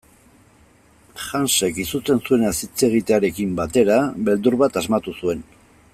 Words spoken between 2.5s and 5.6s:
hitz egitearekin batera, beldur bat asmatu zuen.